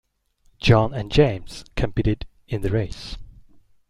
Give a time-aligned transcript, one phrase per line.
[0.57, 3.19] John and James competed in the race